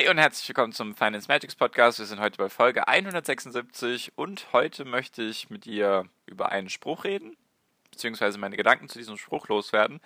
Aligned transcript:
Hi 0.00 0.08
und 0.08 0.16
herzlich 0.16 0.48
willkommen 0.48 0.72
zum 0.72 0.94
Finance 0.94 1.28
Magics 1.28 1.54
Podcast. 1.54 1.98
Wir 1.98 2.06
sind 2.06 2.20
heute 2.20 2.38
bei 2.38 2.48
Folge 2.48 2.88
176 2.88 4.12
und 4.16 4.46
heute 4.54 4.86
möchte 4.86 5.22
ich 5.22 5.50
mit 5.50 5.66
dir 5.66 6.06
über 6.24 6.50
einen 6.50 6.70
Spruch 6.70 7.04
reden, 7.04 7.36
beziehungsweise 7.90 8.38
meine 8.38 8.56
Gedanken 8.56 8.88
zu 8.88 8.98
diesem 8.98 9.18
Spruch 9.18 9.48
loswerden. 9.48 10.00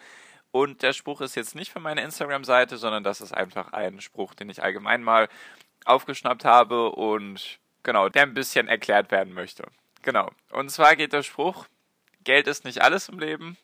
Und 0.51 0.83
der 0.83 0.95
Spruch 0.95 1.21
ist 1.21 1.37
jetzt 1.37 1.55
nicht 1.55 1.71
von 1.71 1.81
meiner 1.81 2.03
Instagram-Seite, 2.03 2.77
sondern 2.77 3.05
das 3.05 3.21
ist 3.21 3.33
einfach 3.33 3.73
ein 3.73 4.01
Spruch, 4.01 4.35
den 4.35 4.49
ich 4.49 4.65
allgemein 4.65 5.05
mal 5.05 5.29
aufgeschnappt 5.85 6.45
habe 6.45 6.91
und 6.91 7.61
genau, 7.85 8.09
der 8.09 8.23
ein 8.23 8.35
bisschen 8.35 8.67
erklärt 8.67 9.13
werden 9.13 9.33
möchte. 9.33 9.63
Genau. 10.03 10.29
Und 10.51 10.71
zwar 10.71 10.97
geht 10.97 11.13
der 11.13 11.23
Spruch, 11.23 11.67
Geld 12.25 12.49
ist 12.49 12.65
nicht 12.65 12.83
alles 12.83 13.09
im 13.09 13.21
Leben. 13.21 13.57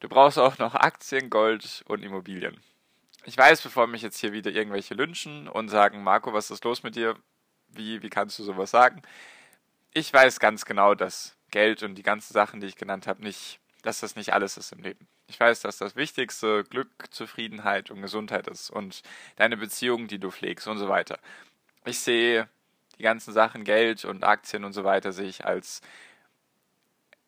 Du 0.00 0.08
brauchst 0.10 0.38
auch 0.38 0.58
noch 0.58 0.74
Aktien, 0.74 1.30
Gold 1.30 1.82
und 1.86 2.02
Immobilien 2.02 2.60
ich 3.28 3.36
weiß, 3.36 3.62
bevor 3.62 3.86
mich 3.86 4.02
jetzt 4.02 4.18
hier 4.18 4.32
wieder 4.32 4.50
irgendwelche 4.50 4.94
lynchen 4.94 5.48
und 5.48 5.68
sagen, 5.68 6.02
Marco, 6.02 6.32
was 6.32 6.50
ist 6.50 6.64
los 6.64 6.82
mit 6.82 6.96
dir? 6.96 7.14
Wie, 7.68 8.02
wie 8.02 8.08
kannst 8.08 8.38
du 8.38 8.42
sowas 8.42 8.70
sagen? 8.70 9.02
Ich 9.92 10.12
weiß 10.12 10.40
ganz 10.40 10.64
genau, 10.64 10.94
dass 10.94 11.36
Geld 11.50 11.82
und 11.82 11.94
die 11.96 12.02
ganzen 12.02 12.32
Sachen, 12.32 12.60
die 12.60 12.66
ich 12.66 12.76
genannt 12.76 13.06
habe, 13.06 13.22
nicht, 13.22 13.60
dass 13.82 14.00
das 14.00 14.16
nicht 14.16 14.32
alles 14.32 14.56
ist 14.56 14.72
im 14.72 14.80
Leben. 14.80 15.06
Ich 15.26 15.38
weiß, 15.38 15.60
dass 15.60 15.76
das 15.76 15.94
Wichtigste 15.94 16.64
Glück, 16.64 16.88
Zufriedenheit 17.10 17.90
und 17.90 18.00
Gesundheit 18.00 18.48
ist 18.48 18.70
und 18.70 19.02
deine 19.36 19.58
Beziehungen, 19.58 20.08
die 20.08 20.18
du 20.18 20.30
pflegst 20.30 20.66
und 20.66 20.78
so 20.78 20.88
weiter. 20.88 21.18
Ich 21.84 22.00
sehe 22.00 22.48
die 22.98 23.02
ganzen 23.02 23.32
Sachen, 23.34 23.64
Geld 23.64 24.06
und 24.06 24.24
Aktien 24.24 24.64
und 24.64 24.72
so 24.72 24.84
weiter, 24.84 25.12
sehe 25.12 25.28
ich 25.28 25.44
als 25.44 25.82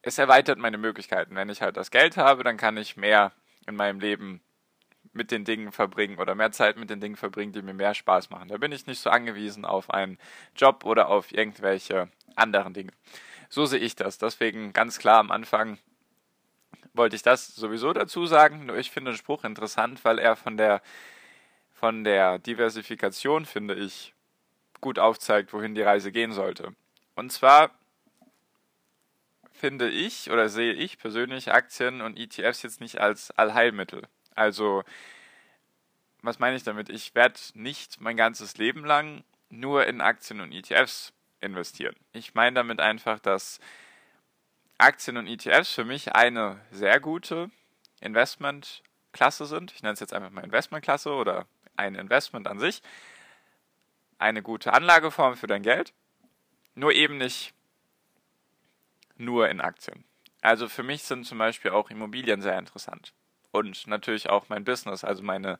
es 0.03 0.17
erweitert 0.17 0.59
meine 0.59 0.79
Möglichkeiten. 0.79 1.37
Wenn 1.37 1.51
ich 1.51 1.61
halt 1.61 1.77
das 1.77 1.91
Geld 1.91 2.17
habe, 2.17 2.43
dann 2.43 2.57
kann 2.57 2.79
ich 2.79 2.97
mehr 2.97 3.33
in 3.67 3.77
meinem 3.77 4.01
Leben 4.01 4.41
mit 5.13 5.31
den 5.31 5.45
Dingen 5.45 5.73
verbringen 5.73 6.19
oder 6.19 6.35
mehr 6.35 6.53
Zeit 6.53 6.77
mit 6.77 6.91
den 6.91 7.01
Dingen 7.01 7.17
verbringen, 7.17 7.53
die 7.53 7.63
mir 7.63 7.75
mehr 7.75 7.95
Spaß 7.95 8.31
machen. 8.31 8.49
Da 8.49 8.59
bin 8.59 8.73
ich 8.73 8.87
nicht 8.87 9.01
so 9.01 9.11
angewiesen 9.11 9.65
auf 9.65 9.91
einen 9.91 10.19
Job 10.57 10.85
oder 10.85 11.09
auf 11.09 11.33
irgendwelche 11.33 12.09
anderen 12.37 12.75
Dinge. 12.75 12.93
So 13.49 13.67
sehe 13.67 13.81
ich 13.81 13.97
das. 13.97 14.19
Deswegen 14.19 14.73
ganz 14.73 14.99
klar 14.99 15.19
am 15.19 15.31
Anfang 15.31 15.79
wollte 16.93 17.17
ich 17.17 17.23
das 17.23 17.49
sowieso 17.49 17.93
dazu 17.93 18.27
sagen. 18.27 18.67
Nur 18.67 18.77
ich 18.77 18.91
finde 18.91 19.13
den 19.13 19.17
Spruch 19.17 19.45
interessant, 19.45 20.05
weil 20.05 20.19
er 20.19 20.37
von 20.37 20.57
der 20.57 20.83
von 21.73 22.05
der 22.05 22.39
Diversifikation, 22.39 23.47
finde 23.47 23.75
ich, 23.75 24.13
gut 24.83 24.99
aufzeigt, 24.99 25.55
wohin 25.55 25.75
die 25.75 25.81
Reise 25.81 26.13
gehen 26.13 26.33
sollte. 26.33 26.75
Und 27.15 27.33
zwar 27.33 27.71
finde 29.51 29.89
ich 29.89 30.31
oder 30.31 30.51
sehe 30.51 30.75
ich 30.75 30.99
persönlich 30.99 31.53
Aktien 31.53 32.03
und 32.03 32.19
ETFs 32.19 32.63
jetzt 32.63 32.83
nicht 32.83 33.01
als 33.01 33.31
Allheilmittel. 33.31 34.03
Also, 34.35 34.85
was 36.23 36.39
meine 36.39 36.57
ich 36.57 36.63
damit? 36.63 36.89
Ich 36.89 37.15
werde 37.15 37.39
nicht 37.55 38.01
mein 38.01 38.17
ganzes 38.17 38.57
Leben 38.57 38.85
lang 38.85 39.25
nur 39.49 39.87
in 39.87 40.01
Aktien 40.01 40.41
und 40.41 40.53
ETFs 40.53 41.13
investieren. 41.41 41.97
Ich 42.13 42.35
meine 42.35 42.55
damit 42.55 42.81
einfach, 42.81 43.19
dass 43.19 43.59
Aktien 44.79 45.17
und 45.17 45.27
ETFs 45.27 45.73
für 45.73 45.85
mich 45.85 46.15
eine 46.15 46.61
sehr 46.71 47.01
gute 47.01 47.51
Investmentklasse 48.01 49.47
sind. 49.47 49.73
Ich 49.73 49.83
nenne 49.83 49.95
es 49.95 50.01
jetzt 50.01 50.15
einfach 50.15 50.31
mal 50.31 50.45
Investmentklasse 50.45 51.11
oder 51.11 51.47
ein 51.77 51.95
Investment 51.95 52.47
an 52.47 52.59
sich. 52.59 52.83
Eine 54.19 54.43
gute 54.43 54.73
Anlageform 54.73 55.37
für 55.37 55.47
dein 55.47 55.63
Geld. 55.63 55.93
Nur 56.75 56.93
eben 56.93 57.19
nicht 57.19 57.53
nur 59.17 59.49
in 59.49 59.61
Aktien. 59.61 60.05
Also 60.41 60.69
für 60.69 60.83
mich 60.83 61.03
sind 61.03 61.27
zum 61.27 61.39
Beispiel 61.39 61.73
auch 61.73 61.91
Immobilien 61.91 62.41
sehr 62.41 62.59
interessant 62.59 63.13
und 63.53 63.87
natürlich 63.87 64.29
auch 64.29 64.49
mein 64.49 64.65
Business, 64.65 65.05
also 65.05 65.23
meine 65.23 65.59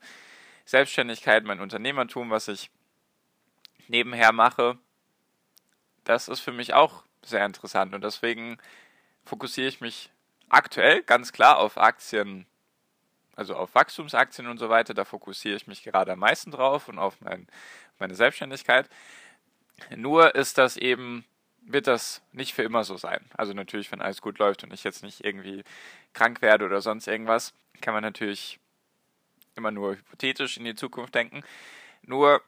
Selbstständigkeit, 0.65 1.43
mein 1.43 1.59
Unternehmertum, 1.59 2.29
was 2.29 2.47
ich 2.47 2.69
nebenher 3.87 4.31
mache, 4.31 4.77
das 6.03 6.27
ist 6.27 6.39
für 6.39 6.51
mich 6.51 6.73
auch 6.73 7.03
sehr 7.21 7.45
interessant 7.45 7.93
und 7.93 8.03
deswegen 8.03 8.57
fokussiere 9.23 9.67
ich 9.67 9.81
mich 9.81 10.09
aktuell 10.49 11.03
ganz 11.03 11.31
klar 11.31 11.57
auf 11.57 11.77
Aktien, 11.77 12.45
also 13.35 13.55
auf 13.55 13.73
Wachstumsaktien 13.75 14.47
und 14.47 14.57
so 14.57 14.69
weiter. 14.69 14.93
Da 14.93 15.05
fokussiere 15.05 15.55
ich 15.55 15.67
mich 15.67 15.83
gerade 15.83 16.11
am 16.11 16.19
meisten 16.19 16.51
drauf 16.51 16.87
und 16.87 16.99
auf 16.99 17.21
mein, 17.21 17.47
meine 17.99 18.15
Selbstständigkeit. 18.15 18.89
Nur 19.95 20.35
ist 20.35 20.57
das 20.57 20.77
eben 20.77 21.25
wird 21.61 21.87
das 21.87 22.21
nicht 22.31 22.53
für 22.53 22.63
immer 22.63 22.83
so 22.83 22.97
sein. 22.97 23.23
Also 23.35 23.53
natürlich, 23.53 23.91
wenn 23.91 24.01
alles 24.01 24.21
gut 24.21 24.39
läuft 24.39 24.63
und 24.63 24.73
ich 24.73 24.83
jetzt 24.83 25.03
nicht 25.03 25.23
irgendwie 25.23 25.63
krank 26.13 26.41
werde 26.41 26.65
oder 26.65 26.81
sonst 26.81 27.07
irgendwas, 27.07 27.53
kann 27.81 27.93
man 27.93 28.03
natürlich 28.03 28.59
immer 29.55 29.71
nur 29.71 29.95
hypothetisch 29.95 30.57
in 30.57 30.65
die 30.65 30.75
Zukunft 30.75 31.13
denken. 31.15 31.43
Nur 32.03 32.41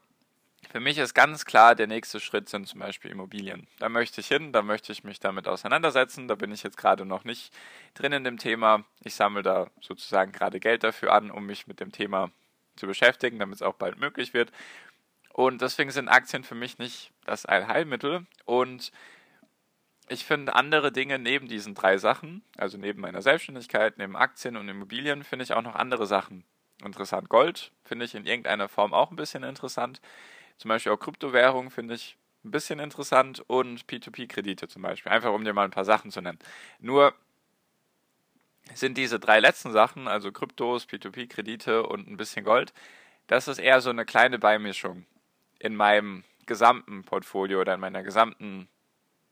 für 0.71 0.79
mich 0.79 0.97
ist 0.97 1.13
ganz 1.13 1.45
klar, 1.45 1.75
der 1.75 1.87
nächste 1.87 2.19
Schritt 2.19 2.49
sind 2.49 2.67
zum 2.67 2.79
Beispiel 2.79 3.11
Immobilien. 3.11 3.67
Da 3.79 3.89
möchte 3.89 4.21
ich 4.21 4.27
hin, 4.27 4.51
da 4.53 4.61
möchte 4.61 4.91
ich 4.91 5.03
mich 5.03 5.19
damit 5.19 5.47
auseinandersetzen. 5.47 6.27
Da 6.27 6.35
bin 6.35 6.51
ich 6.51 6.63
jetzt 6.63 6.77
gerade 6.77 7.05
noch 7.05 7.25
nicht 7.25 7.53
drin 7.93 8.13
in 8.13 8.23
dem 8.23 8.37
Thema. 8.37 8.83
Ich 9.03 9.15
sammle 9.15 9.43
da 9.43 9.69
sozusagen 9.81 10.31
gerade 10.31 10.59
Geld 10.59 10.83
dafür 10.83 11.13
an, 11.13 11.31
um 11.31 11.45
mich 11.45 11.67
mit 11.67 11.79
dem 11.79 11.91
Thema 11.91 12.31
zu 12.75 12.87
beschäftigen, 12.87 13.39
damit 13.39 13.55
es 13.55 13.61
auch 13.61 13.75
bald 13.75 13.99
möglich 13.99 14.33
wird. 14.33 14.51
Und 15.33 15.61
deswegen 15.61 15.89
sind 15.89 16.09
Aktien 16.09 16.43
für 16.43 16.55
mich 16.55 16.77
nicht 16.77 17.11
das 17.25 17.45
Allheilmittel. 17.45 18.25
Und 18.45 18.91
ich 20.07 20.25
finde 20.25 20.55
andere 20.55 20.91
Dinge 20.91 21.17
neben 21.17 21.47
diesen 21.47 21.73
drei 21.73 21.97
Sachen, 21.97 22.43
also 22.55 22.77
neben 22.77 23.01
meiner 23.01 23.23
Selbstständigkeit, 23.23 23.97
neben 23.97 24.15
Aktien 24.15 24.55
und 24.55 24.69
Immobilien, 24.69 25.23
finde 25.23 25.43
ich 25.43 25.53
auch 25.53 25.63
noch 25.63 25.75
andere 25.75 26.05
Sachen 26.05 26.45
interessant. 26.83 27.29
Gold 27.29 27.71
finde 27.83 28.05
ich 28.05 28.13
in 28.13 28.27
irgendeiner 28.27 28.69
Form 28.69 28.93
auch 28.93 29.09
ein 29.09 29.15
bisschen 29.15 29.43
interessant. 29.43 30.01
Zum 30.57 30.69
Beispiel 30.69 30.91
auch 30.91 30.99
Kryptowährungen 30.99 31.71
finde 31.71 31.95
ich 31.95 32.15
ein 32.45 32.51
bisschen 32.51 32.77
interessant 32.77 33.43
und 33.47 33.85
P2P-Kredite 33.87 34.67
zum 34.67 34.83
Beispiel. 34.83 35.11
Einfach 35.11 35.33
um 35.33 35.43
dir 35.43 35.53
mal 35.53 35.63
ein 35.63 35.71
paar 35.71 35.85
Sachen 35.85 36.11
zu 36.11 36.21
nennen. 36.21 36.39
Nur 36.79 37.15
sind 38.75 38.97
diese 38.97 39.19
drei 39.19 39.39
letzten 39.39 39.71
Sachen, 39.71 40.07
also 40.07 40.31
Kryptos, 40.31 40.87
P2P-Kredite 40.87 41.83
und 41.83 42.07
ein 42.07 42.17
bisschen 42.17 42.45
Gold, 42.45 42.71
das 43.25 43.47
ist 43.47 43.57
eher 43.57 43.81
so 43.81 43.89
eine 43.89 44.05
kleine 44.05 44.37
Beimischung 44.37 45.05
in 45.63 45.75
meinem 45.75 46.23
gesamten 46.45 47.03
Portfolio 47.03 47.61
oder 47.61 47.73
in 47.73 47.79
meiner 47.79 48.03
gesamten, 48.03 48.67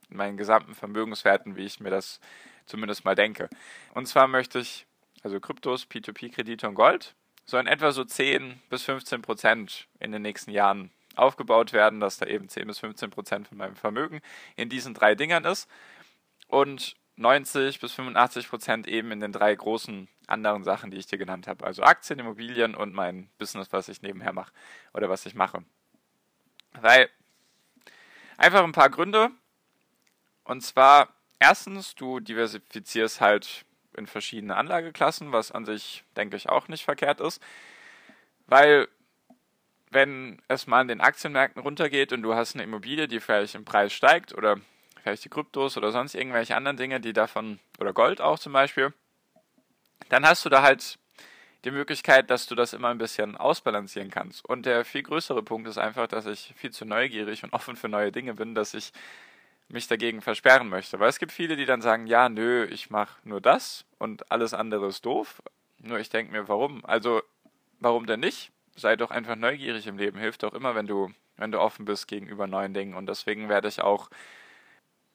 in 0.10 0.18
meinen 0.18 0.38
gesamten 0.38 0.74
Vermögenswerten, 0.74 1.58
wie 1.58 1.66
ich 1.66 1.82
mir 1.82 1.90
das 1.90 2.22
zumindest 2.66 3.04
mal 3.04 3.16
denke. 3.16 3.50
Und 3.94 4.08
zwar 4.08 4.28
möchte 4.28 4.60
ich, 4.60 4.88
also 5.24 5.40
Kryptos, 5.40 5.86
P2P-Kredite 5.90 6.68
und 6.68 6.76
Gold, 6.76 7.16
so 7.46 7.58
in 7.58 7.68
etwa 7.68 7.92
so 7.92 8.06
10 8.06 8.62
bis 8.70 8.84
15 8.84 9.22
Prozent 9.22 9.88
in 10.00 10.14
den 10.14 10.22
nächsten 10.22 10.52
Jahren 10.52 10.92
aufgebaut 11.16 11.74
werden, 11.74 12.00
dass 12.00 12.18
da 12.18 12.26
eben 12.26 12.48
10 12.48 12.66
bis 12.66 12.80
15 12.80 13.10
Prozent 13.10 13.48
von 13.50 13.58
meinem 13.58 13.76
Vermögen 13.76 14.22
in 14.56 14.70
diesen 14.70 14.94
drei 14.94 15.16
Dingern 15.16 15.44
ist 15.44 15.70
und 16.48 16.96
90 17.18 17.82
bis 17.82 17.92
85 17.92 18.48
Prozent 18.48 18.88
eben 18.88 19.12
in 19.12 19.20
den 19.20 19.34
drei 19.34 19.54
großen 19.54 20.08
anderen 20.28 20.64
Sachen, 20.64 20.92
die 20.92 20.98
ich 20.98 21.08
dir 21.08 21.18
genannt 21.18 21.48
habe. 21.48 21.66
Also 21.66 21.84
Aktien, 21.84 22.20
Immobilien 22.20 22.74
und 22.74 22.94
mein 22.94 23.30
Business, 23.38 23.68
was 23.72 23.90
ich 23.90 24.02
nebenher 24.02 24.32
mache 24.32 24.54
oder 24.94 25.10
was 25.10 25.26
ich 25.26 25.36
mache. 25.36 25.66
Weil 26.80 27.10
einfach 28.38 28.64
ein 28.64 28.72
paar 28.72 28.90
Gründe. 28.90 29.32
Und 30.44 30.62
zwar 30.62 31.10
erstens, 31.40 31.96
du 31.96 32.20
diversifizierst 32.20 33.22
halt 33.22 33.66
in 33.98 34.08
verschiedene 34.08 34.56
Anlageklassen, 34.56 35.32
was 35.32 35.52
an 35.52 35.66
sich, 35.66 36.04
denke 36.16 36.38
ich, 36.38 36.50
auch 36.50 36.68
nicht 36.68 36.86
verkehrt 36.86 37.20
ist. 37.20 37.42
Weil 38.48 38.88
wenn 39.90 40.42
es 40.48 40.68
mal 40.68 40.80
an 40.80 40.88
den 40.88 41.02
Aktienmärkten 41.02 41.62
runtergeht 41.62 42.14
und 42.14 42.22
du 42.22 42.34
hast 42.34 42.56
eine 42.56 42.64
Immobilie, 42.64 43.08
die 43.08 43.20
vielleicht 43.20 43.56
im 43.56 43.66
Preis 43.66 43.92
steigt 43.92 44.34
oder 44.34 44.58
vielleicht 45.02 45.26
die 45.26 45.30
Kryptos 45.30 45.78
oder 45.78 45.92
sonst 45.92 46.16
irgendwelche 46.16 46.56
anderen 46.56 46.78
Dinge, 46.78 47.02
die 47.02 47.14
davon, 47.14 47.60
oder 47.80 47.92
Gold 47.92 48.22
auch 48.22 48.40
zum 48.40 48.54
Beispiel, 48.54 48.94
dann 50.10 50.26
hast 50.26 50.46
du 50.46 50.50
da 50.50 50.62
halt 50.62 50.98
die 51.64 51.72
Möglichkeit, 51.72 52.30
dass 52.30 52.48
du 52.48 52.56
das 52.56 52.74
immer 52.74 52.90
ein 52.90 52.98
bisschen 52.98 53.38
ausbalancieren 53.38 54.10
kannst. 54.10 54.44
Und 54.46 54.66
der 54.66 54.86
viel 54.86 55.04
größere 55.04 55.44
Punkt 55.44 55.68
ist 55.68 55.78
einfach, 55.78 56.08
dass 56.08 56.26
ich 56.26 56.54
viel 56.56 56.72
zu 56.72 56.86
neugierig 56.86 57.44
und 57.44 57.54
offen 57.54 57.76
für 57.76 57.90
neue 57.90 58.12
Dinge 58.12 58.34
bin, 58.34 58.56
dass 58.56 58.74
ich 58.74 58.92
mich 59.70 59.88
dagegen 59.88 60.22
versperren 60.22 60.70
möchte. 60.70 61.00
Weil 61.00 61.10
es 61.10 61.20
gibt 61.20 61.32
viele, 61.32 61.56
die 61.56 61.66
dann 61.66 61.82
sagen, 61.82 62.08
ja, 62.08 62.30
nö, 62.30 62.66
ich 62.66 62.90
mache 62.90 63.18
nur 63.24 63.42
das 63.42 63.86
und 64.00 64.32
alles 64.32 64.54
andere 64.54 64.88
ist 64.88 65.06
doof. 65.06 65.42
Nur 65.80 66.00
ich 66.00 66.10
denke 66.10 66.32
mir, 66.32 66.48
warum? 66.48 66.84
Also, 66.86 67.22
warum 67.80 68.06
denn 68.06 68.20
nicht? 68.20 68.52
sei 68.76 68.96
doch 68.96 69.12
einfach 69.12 69.36
neugierig 69.36 69.88
im 69.88 69.98
Leben. 69.98 70.20
Hilft 70.20 70.44
doch 70.44 70.54
immer, 70.54 70.76
wenn 70.76 70.88
du, 70.88 71.12
wenn 71.38 71.52
du 71.52 71.60
offen 71.60 71.86
bist 71.86 72.08
gegenüber 72.08 72.48
neuen 72.48 72.74
Dingen. 72.74 72.96
Und 72.96 73.08
deswegen 73.08 73.50
werde 73.50 73.68
ich 73.68 73.82
auch, 73.82 74.10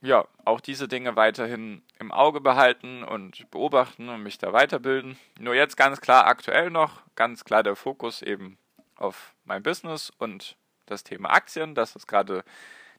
ja, 0.02 0.26
auch 0.44 0.60
diese 0.60 0.88
Dinge 0.88 1.16
weiterhin 1.16 1.82
im 1.98 2.12
Auge 2.12 2.40
behalten 2.40 3.02
und 3.02 3.50
beobachten 3.50 4.08
und 4.08 4.22
mich 4.22 4.38
da 4.38 4.52
weiterbilden. 4.52 5.18
Nur 5.38 5.54
jetzt 5.54 5.76
ganz 5.76 6.00
klar 6.00 6.26
aktuell 6.26 6.70
noch, 6.70 7.02
ganz 7.14 7.44
klar 7.44 7.62
der 7.62 7.76
Fokus 7.76 8.22
eben 8.22 8.58
auf 8.96 9.34
mein 9.44 9.62
Business 9.62 10.12
und 10.18 10.56
das 10.86 11.02
Thema 11.04 11.30
Aktien. 11.30 11.74
Das 11.74 11.96
ist 11.96 12.06
gerade, 12.06 12.44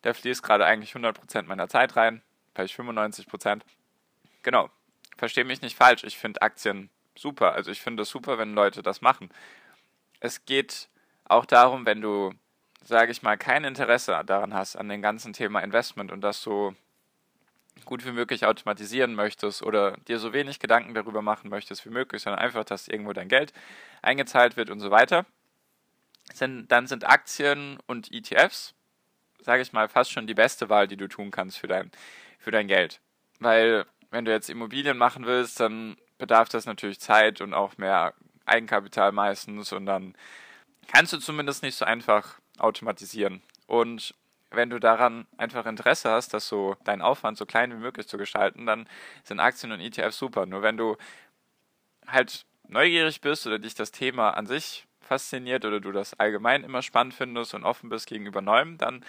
der 0.04 0.14
fließt 0.14 0.44
gerade 0.44 0.66
eigentlich 0.66 0.94
100% 0.94 1.44
meiner 1.44 1.70
Zeit 1.70 1.96
rein, 1.96 2.22
vielleicht 2.54 2.78
95%. 2.78 3.62
Genau, 4.44 4.70
verstehe 5.18 5.46
mich 5.46 5.62
nicht 5.62 5.78
falsch, 5.78 6.04
ich 6.04 6.18
finde 6.18 6.42
Aktien 6.42 6.90
super. 7.16 7.54
Also 7.54 7.72
ich 7.72 7.82
finde 7.82 8.04
es 8.04 8.10
super, 8.10 8.38
wenn 8.38 8.54
Leute 8.54 8.82
das 8.82 9.02
machen. 9.02 9.30
Es 10.20 10.46
geht 10.46 10.90
auch 11.26 11.46
darum, 11.46 11.86
wenn 11.86 12.02
du, 12.02 12.34
sage 12.84 13.12
ich 13.12 13.22
mal, 13.22 13.38
kein 13.38 13.64
Interesse 13.64 14.22
daran 14.26 14.54
hast, 14.54 14.76
an 14.76 14.90
dem 14.90 15.02
ganzen 15.02 15.34
Thema 15.34 15.60
Investment 15.60 16.12
und 16.12 16.22
das 16.22 16.42
so 16.42 16.76
gut 17.86 18.06
wie 18.06 18.12
möglich 18.12 18.46
automatisieren 18.46 19.14
möchtest 19.16 19.64
oder 19.64 19.98
dir 20.08 20.20
so 20.20 20.34
wenig 20.34 20.60
Gedanken 20.60 20.94
darüber 20.94 21.22
machen 21.22 21.50
möchtest 21.50 21.86
wie 21.86 21.90
möglich, 21.90 22.22
sondern 22.22 22.42
einfach, 22.42 22.64
dass 22.64 22.88
irgendwo 22.88 23.14
dein 23.14 23.28
Geld 23.28 23.54
eingezahlt 24.02 24.58
wird 24.58 24.70
und 24.70 24.80
so 24.80 24.92
weiter, 24.92 25.26
sind, 26.34 26.72
dann 26.72 26.88
sind 26.88 27.08
Aktien 27.08 27.78
und 27.88 28.12
ETFs, 28.12 28.74
sage 29.42 29.62
ich 29.62 29.74
mal, 29.74 29.88
fast 29.88 30.12
schon 30.12 30.28
die 30.28 30.34
beste 30.34 30.70
Wahl, 30.70 30.88
die 30.88 30.98
du 30.98 31.08
tun 31.08 31.32
kannst 31.32 31.58
für 31.58 31.68
dein, 31.68 31.92
für 32.40 32.52
dein 32.52 32.68
Geld. 32.68 33.00
Weil 33.40 33.86
wenn 34.12 34.26
du 34.26 34.32
jetzt 34.32 34.50
Immobilien 34.50 34.98
machen 34.98 35.26
willst, 35.26 35.60
dann 35.60 35.98
bedarf 36.18 36.50
das 36.50 36.66
natürlich 36.66 37.00
Zeit 37.00 37.42
und 37.42 37.54
auch 37.54 37.78
mehr 37.78 38.14
Eigenkapital 38.46 39.12
meistens 39.12 39.72
und 39.72 39.86
dann 39.86 40.16
kannst 40.88 41.14
du 41.14 41.18
zumindest 41.18 41.64
nicht 41.64 41.76
so 41.76 41.86
einfach 41.86 42.40
automatisieren. 42.58 43.42
Und 43.68 44.14
wenn 44.52 44.70
du 44.70 44.80
daran 44.80 45.28
einfach 45.38 45.66
Interesse 45.66 46.10
hast, 46.10 46.34
das 46.34 46.48
so 46.48 46.76
deinen 46.84 47.02
Aufwand 47.02 47.38
so 47.38 47.46
klein 47.46 47.72
wie 47.72 47.82
möglich 47.82 48.08
zu 48.08 48.18
gestalten, 48.18 48.66
dann 48.66 48.88
sind 49.24 49.40
Aktien 49.40 49.72
und 49.72 49.80
ETFs 49.80 50.18
super. 50.18 50.46
Nur 50.46 50.62
wenn 50.62 50.78
du 50.78 50.98
halt 52.08 52.46
neugierig 52.68 53.22
bist 53.22 53.46
oder 53.48 53.60
dich 53.60 53.76
das 53.76 53.92
Thema 53.92 54.32
an 54.32 54.46
sich 54.46 54.88
fasziniert 55.02 55.66
oder 55.66 55.80
du 55.80 55.92
das 55.92 56.14
allgemein 56.20 56.64
immer 56.64 56.82
spannend 56.82 57.14
findest 57.14 57.54
und 57.54 57.64
offen 57.64 57.90
bist 57.90 58.08
gegenüber 58.08 58.42
Neuem, 58.42 58.78
dann 58.78 59.04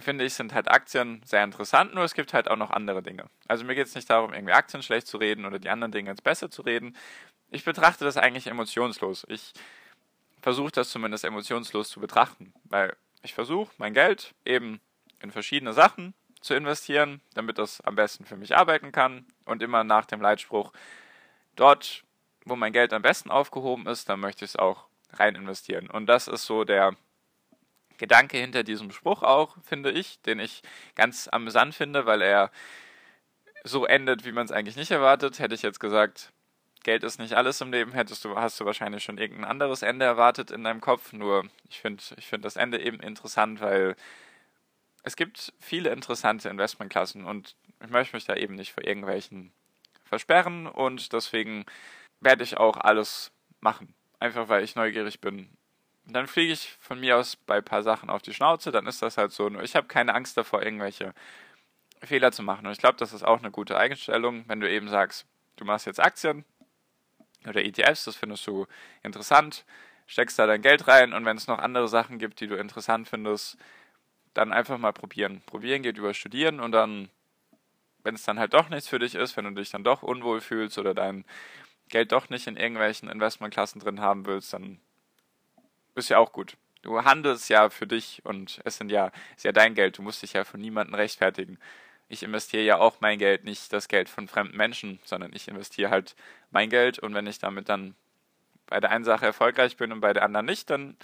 finde 0.00 0.24
ich, 0.24 0.34
sind 0.34 0.54
halt 0.54 0.70
Aktien 0.70 1.20
sehr 1.24 1.44
interessant, 1.44 1.94
nur 1.94 2.04
es 2.04 2.14
gibt 2.14 2.32
halt 2.32 2.48
auch 2.48 2.56
noch 2.56 2.70
andere 2.70 3.02
Dinge. 3.02 3.26
Also 3.48 3.64
mir 3.64 3.74
geht 3.74 3.86
es 3.86 3.94
nicht 3.94 4.08
darum, 4.08 4.32
irgendwie 4.32 4.54
Aktien 4.54 4.82
schlecht 4.82 5.06
zu 5.06 5.18
reden 5.18 5.44
oder 5.44 5.58
die 5.58 5.68
anderen 5.68 5.92
Dinge 5.92 6.10
ins 6.10 6.22
Besser 6.22 6.50
zu 6.50 6.62
reden. 6.62 6.96
Ich 7.50 7.64
betrachte 7.64 8.04
das 8.04 8.16
eigentlich 8.16 8.46
emotionslos. 8.46 9.26
Ich 9.28 9.52
versuche 10.40 10.72
das 10.72 10.90
zumindest 10.90 11.24
emotionslos 11.24 11.90
zu 11.90 12.00
betrachten, 12.00 12.54
weil 12.64 12.96
ich 13.22 13.34
versuche, 13.34 13.72
mein 13.78 13.94
Geld 13.94 14.34
eben 14.44 14.80
in 15.20 15.30
verschiedene 15.30 15.72
Sachen 15.72 16.14
zu 16.40 16.54
investieren, 16.54 17.20
damit 17.34 17.58
das 17.58 17.80
am 17.82 17.94
besten 17.94 18.24
für 18.24 18.36
mich 18.36 18.56
arbeiten 18.56 18.92
kann 18.92 19.26
und 19.44 19.62
immer 19.62 19.84
nach 19.84 20.04
dem 20.06 20.20
Leitspruch, 20.20 20.72
dort, 21.56 22.02
wo 22.44 22.56
mein 22.56 22.72
Geld 22.72 22.92
am 22.92 23.02
besten 23.02 23.30
aufgehoben 23.30 23.86
ist, 23.86 24.08
dann 24.08 24.20
möchte 24.20 24.44
ich 24.44 24.52
es 24.52 24.56
auch 24.56 24.86
rein 25.12 25.36
investieren. 25.36 25.88
Und 25.88 26.06
das 26.06 26.26
ist 26.26 26.44
so 26.44 26.64
der 26.64 26.96
Gedanke 27.98 28.38
hinter 28.38 28.64
diesem 28.64 28.90
Spruch 28.90 29.22
auch, 29.22 29.56
finde 29.62 29.92
ich, 29.92 30.20
den 30.22 30.40
ich 30.40 30.62
ganz 30.96 31.28
amüsant 31.28 31.74
finde, 31.74 32.06
weil 32.06 32.22
er 32.22 32.50
so 33.62 33.86
endet, 33.86 34.24
wie 34.24 34.32
man 34.32 34.44
es 34.44 34.50
eigentlich 34.50 34.76
nicht 34.76 34.90
erwartet. 34.90 35.38
Hätte 35.38 35.54
ich 35.54 35.62
jetzt 35.62 35.78
gesagt, 35.78 36.32
Geld 36.84 37.04
ist 37.04 37.18
nicht 37.18 37.34
alles 37.34 37.60
im 37.60 37.72
Leben, 37.72 37.92
hättest 37.92 38.24
du, 38.24 38.36
hast 38.36 38.60
du 38.60 38.64
wahrscheinlich 38.64 39.04
schon 39.04 39.18
irgendein 39.18 39.44
anderes 39.44 39.82
Ende 39.82 40.04
erwartet 40.04 40.50
in 40.50 40.64
deinem 40.64 40.80
Kopf. 40.80 41.12
Nur 41.12 41.44
ich 41.68 41.80
finde 41.80 42.02
ich 42.16 42.26
find 42.26 42.44
das 42.44 42.56
Ende 42.56 42.80
eben 42.80 43.00
interessant, 43.00 43.60
weil 43.60 43.96
es 45.02 45.16
gibt 45.16 45.52
viele 45.60 45.90
interessante 45.90 46.48
Investmentklassen 46.48 47.24
und 47.24 47.56
ich 47.82 47.90
möchte 47.90 48.16
mich 48.16 48.24
da 48.24 48.36
eben 48.36 48.54
nicht 48.54 48.72
vor 48.72 48.84
irgendwelchen 48.84 49.52
versperren 50.04 50.66
und 50.66 51.12
deswegen 51.12 51.64
werde 52.20 52.44
ich 52.44 52.56
auch 52.56 52.76
alles 52.76 53.32
machen. 53.60 53.94
Einfach 54.20 54.48
weil 54.48 54.62
ich 54.62 54.76
neugierig 54.76 55.20
bin 55.20 55.48
dann 56.06 56.26
fliege 56.26 56.52
ich 56.52 56.76
von 56.80 57.00
mir 57.00 57.16
aus 57.16 57.36
bei 57.36 57.58
ein 57.58 57.64
paar 57.64 57.82
Sachen 57.82 58.10
auf 58.10 58.22
die 58.22 58.34
Schnauze, 58.34 58.72
dann 58.72 58.86
ist 58.86 59.02
das 59.02 59.16
halt 59.16 59.32
so. 59.32 59.48
Nur 59.48 59.62
ich 59.62 59.76
habe 59.76 59.86
keine 59.86 60.14
Angst 60.14 60.36
davor, 60.36 60.62
irgendwelche 60.62 61.14
Fehler 62.02 62.32
zu 62.32 62.42
machen. 62.42 62.66
Und 62.66 62.72
ich 62.72 62.78
glaube, 62.78 62.96
das 62.96 63.12
ist 63.12 63.22
auch 63.22 63.38
eine 63.38 63.50
gute 63.50 63.76
Einstellung, 63.76 64.44
wenn 64.48 64.60
du 64.60 64.68
eben 64.68 64.88
sagst, 64.88 65.26
du 65.56 65.64
machst 65.64 65.86
jetzt 65.86 66.00
Aktien 66.00 66.44
oder 67.48 67.64
ETFs, 67.64 68.04
das 68.04 68.16
findest 68.16 68.46
du 68.46 68.66
interessant, 69.02 69.64
steckst 70.06 70.38
da 70.38 70.46
dein 70.46 70.62
Geld 70.62 70.88
rein 70.88 71.12
und 71.12 71.24
wenn 71.24 71.36
es 71.36 71.46
noch 71.46 71.58
andere 71.58 71.88
Sachen 71.88 72.18
gibt, 72.18 72.40
die 72.40 72.46
du 72.46 72.56
interessant 72.56 73.08
findest, 73.08 73.56
dann 74.34 74.52
einfach 74.52 74.78
mal 74.78 74.92
probieren. 74.92 75.42
Probieren 75.46 75.82
geht 75.82 75.98
über 75.98 76.14
Studieren 76.14 76.60
und 76.60 76.72
dann, 76.72 77.10
wenn 78.02 78.14
es 78.14 78.24
dann 78.24 78.38
halt 78.38 78.54
doch 78.54 78.68
nichts 78.68 78.88
für 78.88 78.98
dich 78.98 79.14
ist, 79.14 79.36
wenn 79.36 79.44
du 79.44 79.50
dich 79.52 79.70
dann 79.70 79.84
doch 79.84 80.02
unwohl 80.02 80.40
fühlst 80.40 80.78
oder 80.78 80.94
dein 80.94 81.24
Geld 81.88 82.12
doch 82.12 82.30
nicht 82.30 82.46
in 82.46 82.56
irgendwelchen 82.56 83.08
Investmentklassen 83.08 83.80
drin 83.80 84.00
haben 84.00 84.26
willst, 84.26 84.52
dann 84.52 84.80
ist 85.94 86.08
ja 86.08 86.18
auch 86.18 86.32
gut. 86.32 86.56
Du 86.82 87.04
handelst 87.04 87.48
ja 87.48 87.70
für 87.70 87.86
dich 87.86 88.22
und 88.24 88.60
es 88.64 88.78
sind 88.78 88.90
ja, 88.90 89.12
ist 89.36 89.44
ja 89.44 89.52
dein 89.52 89.74
Geld. 89.74 89.98
Du 89.98 90.02
musst 90.02 90.22
dich 90.22 90.32
ja 90.32 90.44
von 90.44 90.60
niemandem 90.60 90.94
rechtfertigen. 90.94 91.58
Ich 92.12 92.22
investiere 92.22 92.62
ja 92.62 92.76
auch 92.76 92.96
mein 93.00 93.18
Geld, 93.18 93.44
nicht 93.44 93.72
das 93.72 93.88
Geld 93.88 94.10
von 94.10 94.28
fremden 94.28 94.54
Menschen, 94.54 94.98
sondern 95.02 95.32
ich 95.32 95.48
investiere 95.48 95.88
halt 95.88 96.14
mein 96.50 96.68
Geld 96.68 96.98
und 96.98 97.14
wenn 97.14 97.26
ich 97.26 97.38
damit 97.38 97.70
dann 97.70 97.94
bei 98.66 98.80
der 98.80 98.90
einen 98.90 99.04
Sache 99.04 99.24
erfolgreich 99.24 99.78
bin 99.78 99.92
und 99.92 100.00
bei 100.00 100.12
der 100.12 100.22
anderen 100.22 100.44
nicht, 100.44 100.68
dann 100.68 100.98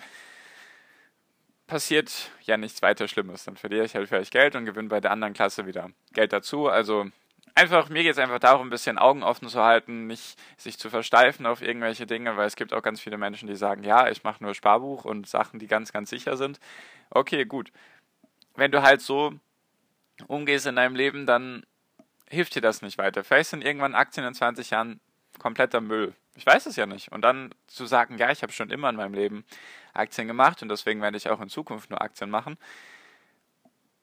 passiert 1.67 2.31
ja 2.45 2.59
nichts 2.59 2.83
weiter 2.83 3.09
Schlimmes. 3.09 3.45
Dann 3.45 3.57
verliere 3.57 3.87
ich 3.87 3.95
halt 3.95 4.07
vielleicht 4.07 4.33
Geld 4.33 4.55
und 4.55 4.67
gewinne 4.67 4.91
bei 4.91 5.01
der 5.01 5.11
anderen 5.11 5.33
Klasse 5.33 5.65
wieder 5.65 5.89
Geld 6.13 6.35
dazu. 6.35 6.69
Also 6.69 7.07
einfach, 7.55 7.89
mir 7.89 8.03
geht 8.03 8.13
es 8.13 8.19
einfach 8.19 8.39
darum, 8.39 8.67
ein 8.67 8.71
bisschen 8.71 8.99
Augen 8.99 9.23
offen 9.23 9.49
zu 9.49 9.63
halten, 9.65 10.09
nicht 10.09 10.39
sich 10.59 10.79
zu 10.79 10.91
versteifen 10.91 11.47
auf 11.47 11.63
irgendwelche 11.63 12.05
Dinge, 12.05 12.37
weil 12.37 12.47
es 12.47 12.57
gibt 12.57 12.75
auch 12.75 12.83
ganz 12.83 13.01
viele 13.01 13.17
Menschen, 13.17 13.49
die 13.49 13.57
sagen, 13.57 13.83
ja, 13.83 14.11
ich 14.11 14.25
mache 14.25 14.45
nur 14.45 14.53
Sparbuch 14.53 15.07
und 15.07 15.27
Sachen, 15.27 15.59
die 15.59 15.69
ganz, 15.69 15.91
ganz 15.91 16.11
sicher 16.11 16.37
sind. 16.37 16.61
Okay, 17.09 17.47
gut. 17.47 17.73
Wenn 18.57 18.73
du 18.73 18.83
halt 18.83 19.01
so 19.01 19.33
umgehst 20.27 20.67
in 20.67 20.77
deinem 20.77 20.97
Leben, 20.97 21.27
dann 21.27 21.65
hilft 22.29 22.55
dir 22.55 22.63
das 22.63 22.83
nicht 22.83 22.99
weiter. 22.99 23.25
Vielleicht 23.25 23.51
sind 23.51 23.65
irgendwann 23.65 23.95
Aktien 23.95 24.27
in 24.27 24.35
20 24.35 24.71
Jahren 24.71 25.01
kompletter 25.39 25.81
Müll. 25.81 26.15
Ich 26.35 26.47
weiß 26.47 26.67
es 26.67 26.77
ja 26.77 26.87
nicht. 26.87 27.11
Und 27.13 27.23
dann 27.23 27.55
zu 27.67 27.87
sagen, 27.87 28.19
ja, 28.19 28.31
ich 28.31 28.43
habe 28.43 28.53
schon 28.53 28.71
immer 28.71 28.91
in 28.91 28.97
meinem 28.97 29.15
Leben 29.15 29.45
Aktien 29.95 30.29
gemacht 30.29 30.63
und 30.63 30.69
deswegen 30.69 31.01
werde 31.01 31.17
ich 31.17 31.29
auch 31.29 31.41
in 31.41 31.49
Zukunft 31.49 31.91
nur 31.91 32.03
Aktien 32.03 32.31
machen, 32.31 32.59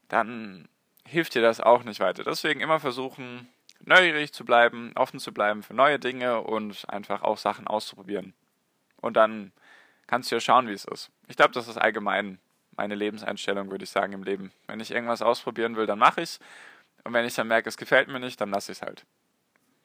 dann 0.08 0.68
hilft 1.08 1.36
dir 1.36 1.42
das 1.42 1.62
auch 1.62 1.84
nicht 1.84 2.00
weiter. 2.00 2.24
Deswegen 2.24 2.60
immer 2.60 2.80
versuchen, 2.80 3.48
neugierig 3.82 4.34
zu 4.34 4.46
bleiben, 4.46 4.92
offen 4.96 5.20
zu 5.20 5.34
bleiben 5.34 5.64
für 5.64 5.74
neue 5.74 6.00
Dinge 6.00 6.42
und 6.42 6.90
einfach 6.90 7.22
auch 7.22 7.38
Sachen 7.38 7.68
auszuprobieren. 7.68 8.34
Und 9.02 9.16
dann 9.16 9.52
kannst 10.08 10.32
du 10.32 10.36
ja 10.36 10.40
schauen, 10.40 10.68
wie 10.68 10.74
es 10.74 10.86
ist. 10.86 11.12
Ich 11.28 11.36
glaube, 11.36 11.54
das 11.54 11.68
ist 11.68 11.78
allgemein 11.78 12.40
meine 12.78 12.96
Lebenseinstellung, 12.96 13.72
würde 13.72 13.84
ich 13.84 13.90
sagen, 13.90 14.14
im 14.14 14.24
Leben. 14.24 14.52
Wenn 14.68 14.80
ich 14.80 14.92
irgendwas 14.92 15.22
ausprobieren 15.22 15.76
will, 15.76 15.86
dann 15.86 16.00
mache 16.00 16.22
ich 16.22 16.30
es. 16.30 16.40
Und 17.04 17.14
wenn 17.14 17.26
ich 17.26 17.36
dann 17.36 17.48
merke, 17.48 17.70
es 17.70 17.78
gefällt 17.78 18.08
mir 18.08 18.20
nicht, 18.20 18.40
dann 18.42 18.50
lasse 18.50 18.72
ich 18.72 18.80
es 18.80 18.82
halt. 18.82 19.06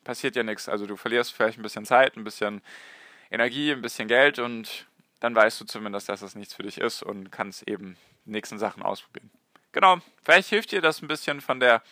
Passiert 0.05 0.37
ja 0.37 0.43
nichts. 0.43 0.69
Also 0.69 0.87
du 0.87 0.97
verlierst 0.97 1.33
vielleicht 1.33 1.59
ein 1.59 1.63
bisschen 1.63 1.85
Zeit, 1.85 2.17
ein 2.17 2.25
bisschen 2.25 2.63
Energie, 3.31 3.73
ein 3.73 3.83
bisschen 3.83 4.09
Geld 4.09 4.39
und 4.39 4.87
dann 5.21 5.35
weißt 5.35 5.61
du 5.61 5.65
zumindest, 5.67 6.09
dass 6.09 6.23
es 6.23 6.35
nichts 6.35 6.55
für 6.55 6.63
dich 6.63 6.79
ist 6.79 7.03
und 7.03 7.31
kannst 7.31 7.69
eben 7.69 7.97
die 8.25 8.31
nächsten 8.31 8.59
Sachen 8.59 8.83
ausprobieren. 8.83 9.31
Genau, 9.73 9.99
vielleicht 10.23 10.49
hilft 10.49 10.73
dir 10.73 10.81
das 10.81 11.03
ein 11.03 11.09
bisschen 11.09 11.41
von 11.41 11.61
der, 11.61 11.83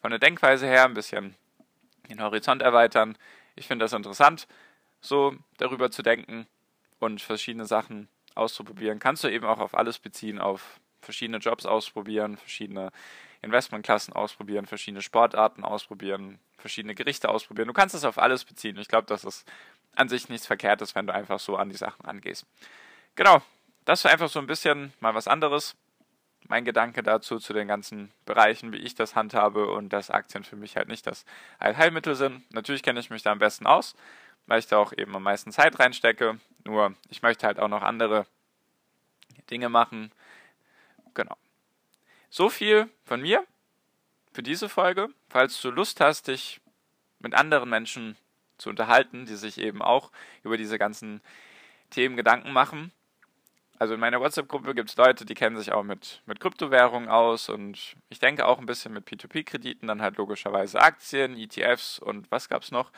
von 0.00 0.10
der 0.10 0.20
Denkweise 0.20 0.66
her, 0.66 0.84
ein 0.84 0.94
bisschen 0.94 1.34
den 2.08 2.22
Horizont 2.22 2.62
erweitern. 2.62 3.16
Ich 3.56 3.66
finde 3.66 3.84
das 3.84 3.92
interessant, 3.94 4.46
so 5.00 5.34
darüber 5.56 5.90
zu 5.90 6.02
denken 6.02 6.46
und 7.00 7.20
verschiedene 7.20 7.66
Sachen 7.66 8.08
auszuprobieren. 8.36 8.98
Kannst 8.98 9.24
du 9.24 9.28
eben 9.28 9.46
auch 9.46 9.58
auf 9.58 9.76
alles 9.76 9.98
beziehen, 9.98 10.38
auf 10.38 10.80
verschiedene 11.00 11.38
Jobs 11.38 11.66
ausprobieren, 11.66 12.36
verschiedene 12.36 12.90
Investmentklassen 13.42 14.14
ausprobieren, 14.14 14.66
verschiedene 14.66 15.02
Sportarten 15.02 15.64
ausprobieren, 15.64 16.38
verschiedene 16.58 16.94
Gerichte 16.94 17.28
ausprobieren. 17.28 17.68
Du 17.68 17.74
kannst 17.74 17.94
es 17.94 18.04
auf 18.04 18.18
alles 18.18 18.44
beziehen. 18.44 18.76
Ich 18.78 18.88
glaube, 18.88 19.06
dass 19.06 19.24
es 19.24 19.44
an 19.94 20.08
sich 20.08 20.28
nichts 20.28 20.46
Verkehrtes, 20.46 20.94
wenn 20.94 21.06
du 21.06 21.14
einfach 21.14 21.38
so 21.38 21.56
an 21.56 21.70
die 21.70 21.76
Sachen 21.76 22.04
angehst. 22.04 22.46
Genau, 23.14 23.40
das 23.84 24.04
war 24.04 24.10
einfach 24.10 24.28
so 24.28 24.40
ein 24.40 24.46
bisschen 24.46 24.92
mal 25.00 25.14
was 25.14 25.28
anderes 25.28 25.76
mein 26.48 26.64
Gedanke 26.64 27.02
dazu, 27.02 27.38
zu 27.38 27.52
den 27.52 27.66
ganzen 27.66 28.12
Bereichen, 28.24 28.72
wie 28.72 28.76
ich 28.76 28.94
das 28.94 29.16
handhabe 29.16 29.68
und 29.68 29.92
dass 29.92 30.10
Aktien 30.10 30.44
für 30.44 30.54
mich 30.54 30.76
halt 30.76 30.86
nicht 30.86 31.06
das 31.06 31.24
Heilmittel 31.60 32.14
sind. 32.14 32.42
Natürlich 32.52 32.84
kenne 32.84 33.00
ich 33.00 33.10
mich 33.10 33.22
da 33.22 33.32
am 33.32 33.40
besten 33.40 33.66
aus, 33.66 33.96
weil 34.46 34.60
ich 34.60 34.68
da 34.68 34.78
auch 34.78 34.92
eben 34.92 35.16
am 35.16 35.24
meisten 35.24 35.50
Zeit 35.50 35.78
reinstecke. 35.80 36.38
Nur 36.66 36.94
ich 37.08 37.22
möchte 37.22 37.46
halt 37.46 37.60
auch 37.60 37.68
noch 37.68 37.82
andere 37.82 38.26
Dinge 39.50 39.68
machen. 39.68 40.10
Genau. 41.14 41.36
So 42.28 42.50
viel 42.50 42.90
von 43.04 43.20
mir 43.22 43.46
für 44.32 44.42
diese 44.42 44.68
Folge. 44.68 45.08
Falls 45.28 45.60
du 45.62 45.70
Lust 45.70 46.00
hast, 46.00 46.26
dich 46.26 46.60
mit 47.20 47.34
anderen 47.34 47.70
Menschen 47.70 48.16
zu 48.58 48.68
unterhalten, 48.68 49.26
die 49.26 49.36
sich 49.36 49.58
eben 49.58 49.80
auch 49.80 50.10
über 50.42 50.56
diese 50.56 50.76
ganzen 50.76 51.20
Themen 51.90 52.16
Gedanken 52.16 52.52
machen, 52.52 52.90
Also 53.78 53.94
in 53.94 54.00
meiner 54.00 54.20
WhatsApp-Gruppe 54.20 54.74
gibt 54.74 54.90
es 54.90 54.96
Leute, 54.96 55.26
die 55.26 55.34
kennen 55.34 55.56
sich 55.58 55.72
auch 55.72 55.82
mit, 55.82 56.22
mit 56.26 56.40
Kryptowährungen 56.40 57.08
aus 57.10 57.48
und 57.50 57.96
ich 58.08 58.18
denke 58.18 58.46
auch 58.46 58.58
ein 58.58 58.66
bisschen 58.66 58.92
mit 58.92 59.06
P2P-Krediten, 59.06 59.86
dann 59.86 60.00
halt 60.00 60.16
logischerweise 60.16 60.80
Aktien, 60.80 61.36
ETFs 61.36 61.98
und 61.98 62.30
was 62.30 62.48
gab 62.48 62.62
es 62.62 62.70
noch? 62.70 62.90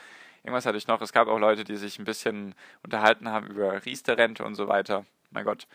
Irgendwas 0.49 0.65
hatte 0.65 0.79
ich 0.79 0.87
noch. 0.87 1.03
Es 1.03 1.13
gab 1.13 1.29
auch 1.29 1.39
Leute, 1.39 1.63
die 1.63 1.77
sich 1.77 1.99
ein 1.99 2.07
bisschen 2.07 2.55
unterhalten 2.83 3.29
haben 3.29 3.49
über 3.49 3.85
Riester-Rente 3.85 4.43
und 4.43 4.55
so 4.55 4.67
weiter. 4.67 5.05
Mein 5.31 5.45
Gott. 5.45 5.67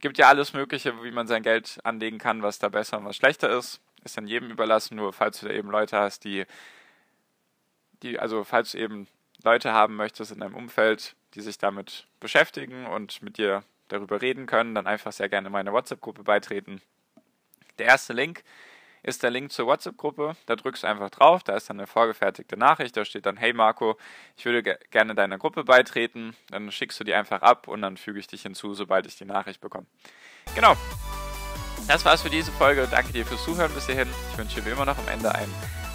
Gibt 0.00 0.18
ja 0.18 0.28
alles 0.28 0.52
Mögliche, 0.52 1.02
wie 1.02 1.10
man 1.10 1.26
sein 1.26 1.42
Geld 1.42 1.78
anlegen 1.82 2.18
kann, 2.18 2.42
was 2.42 2.58
da 2.58 2.68
besser 2.68 2.98
und 2.98 3.06
was 3.06 3.16
schlechter 3.16 3.48
ist. 3.48 3.80
Ist 4.04 4.18
dann 4.18 4.26
jedem 4.26 4.50
überlassen, 4.50 4.96
nur 4.96 5.14
falls 5.14 5.40
du 5.40 5.48
da 5.48 5.54
eben 5.54 5.70
Leute 5.70 5.96
hast, 5.96 6.24
die, 6.24 6.44
die, 8.02 8.18
also 8.18 8.44
falls 8.44 8.72
du 8.72 8.78
eben 8.78 9.08
Leute 9.44 9.72
haben 9.72 9.96
möchtest 9.96 10.30
in 10.30 10.40
deinem 10.40 10.56
Umfeld, 10.56 11.16
die 11.32 11.40
sich 11.40 11.56
damit 11.56 12.06
beschäftigen 12.20 12.84
und 12.84 13.22
mit 13.22 13.38
dir 13.38 13.62
darüber 13.88 14.20
reden 14.20 14.44
können, 14.44 14.74
dann 14.74 14.86
einfach 14.86 15.12
sehr 15.12 15.30
gerne 15.30 15.48
meine 15.48 15.72
WhatsApp-Gruppe 15.72 16.22
beitreten. 16.22 16.82
Der 17.78 17.86
erste 17.86 18.12
Link 18.12 18.44
ist 19.02 19.22
der 19.22 19.30
Link 19.30 19.52
zur 19.52 19.66
WhatsApp-Gruppe. 19.66 20.36
Da 20.46 20.56
drückst 20.56 20.82
du 20.82 20.86
einfach 20.86 21.10
drauf, 21.10 21.42
da 21.42 21.56
ist 21.56 21.68
dann 21.70 21.78
eine 21.78 21.86
vorgefertigte 21.86 22.56
Nachricht, 22.56 22.96
da 22.96 23.04
steht 23.04 23.26
dann, 23.26 23.36
hey 23.36 23.52
Marco, 23.52 23.96
ich 24.36 24.44
würde 24.44 24.62
ge 24.62 24.76
gerne 24.90 25.14
deiner 25.14 25.38
Gruppe 25.38 25.64
beitreten. 25.64 26.34
Dann 26.50 26.70
schickst 26.70 26.98
du 27.00 27.04
die 27.04 27.14
einfach 27.14 27.42
ab 27.42 27.68
und 27.68 27.82
dann 27.82 27.96
füge 27.96 28.18
ich 28.18 28.26
dich 28.26 28.42
hinzu, 28.42 28.74
sobald 28.74 29.06
ich 29.06 29.16
die 29.16 29.24
Nachricht 29.24 29.60
bekomme. 29.60 29.86
Genau. 30.54 30.76
Das 31.86 32.04
war's 32.04 32.22
für 32.22 32.30
diese 32.30 32.52
Folge. 32.52 32.86
Danke 32.90 33.12
dir 33.12 33.24
fürs 33.24 33.44
Zuhören 33.44 33.72
bis 33.72 33.86
hierhin. 33.86 34.08
Ich 34.32 34.38
wünsche 34.38 34.56
dir 34.56 34.66
wie 34.66 34.70
immer 34.70 34.84
noch 34.84 34.98
am 34.98 35.08
Ende 35.08 35.34
einen 35.34 35.52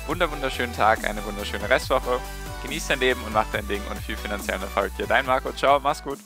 wunderschönen 0.08 0.74
Tag, 0.74 1.04
eine 1.08 1.24
wunderschöne 1.24 1.70
Restwoche. 1.70 2.20
Genieß 2.64 2.88
dein 2.88 3.00
Leben 3.00 3.24
und 3.24 3.34
mach 3.34 3.46
dein 3.52 3.68
Ding 3.68 3.82
und 3.90 3.98
viel 4.00 4.18
finanziellen 4.18 4.62
Erfolg 4.62 4.96
dir. 4.98 5.06
Dein 5.06 5.26
Marco. 5.26 5.52
Ciao, 5.52 5.80
mach's 5.80 6.04
gut. 6.04 6.20